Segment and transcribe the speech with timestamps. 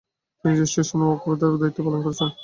[0.39, 2.29] তিনি রেজিস্ট্রেশন ও ওয়াকফের দায়িত্বও পালন করেছেন।